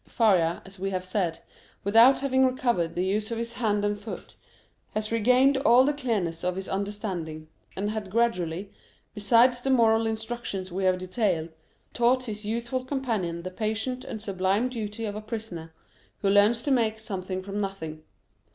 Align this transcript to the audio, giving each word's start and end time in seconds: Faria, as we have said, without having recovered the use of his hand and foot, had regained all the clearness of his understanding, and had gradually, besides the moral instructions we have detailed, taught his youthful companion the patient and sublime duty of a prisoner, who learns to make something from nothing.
Faria, 0.07 0.63
as 0.65 0.79
we 0.79 0.89
have 0.89 1.05
said, 1.05 1.37
without 1.83 2.21
having 2.21 2.43
recovered 2.43 2.95
the 2.95 3.05
use 3.05 3.29
of 3.29 3.37
his 3.37 3.53
hand 3.53 3.85
and 3.85 3.99
foot, 3.99 4.33
had 4.95 5.11
regained 5.11 5.57
all 5.57 5.85
the 5.85 5.93
clearness 5.93 6.43
of 6.43 6.55
his 6.55 6.67
understanding, 6.67 7.47
and 7.75 7.91
had 7.91 8.09
gradually, 8.09 8.73
besides 9.13 9.61
the 9.61 9.69
moral 9.69 10.07
instructions 10.07 10.71
we 10.71 10.85
have 10.85 10.97
detailed, 10.97 11.49
taught 11.93 12.23
his 12.23 12.43
youthful 12.43 12.83
companion 12.83 13.43
the 13.43 13.51
patient 13.51 14.03
and 14.03 14.23
sublime 14.23 14.69
duty 14.69 15.05
of 15.05 15.15
a 15.15 15.21
prisoner, 15.21 15.71
who 16.23 16.29
learns 16.31 16.63
to 16.63 16.71
make 16.71 16.97
something 16.97 17.43
from 17.43 17.59
nothing. 17.59 18.01